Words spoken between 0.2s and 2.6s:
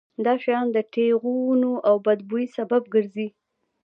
دا شیان د ټېغونو او بد بوی